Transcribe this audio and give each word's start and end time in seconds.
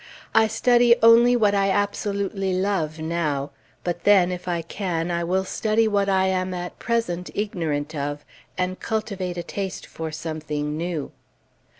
I 0.33 0.47
study 0.47 0.95
only 1.03 1.35
what 1.35 1.53
I 1.53 1.69
absolutely 1.69 2.53
love, 2.53 2.97
now; 2.97 3.51
but 3.83 4.03
then, 4.03 4.31
if 4.31 4.47
I 4.47 4.63
can, 4.63 5.11
I 5.11 5.23
will 5.23 5.43
study 5.45 5.87
what 5.87 6.09
I 6.09 6.25
am 6.25 6.55
at 6.55 6.79
present 6.79 7.29
ignorant 7.35 7.93
of, 7.93 8.25
and 8.57 8.79
cultivate 8.79 9.37
a 9.37 9.43
taste 9.43 9.85
for 9.85 10.11
something 10.11 10.75
new. 10.75 11.11